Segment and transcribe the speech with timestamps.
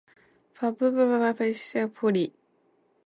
[0.55, 2.25] fvuufvfdivtrfvjrkvtrvuifri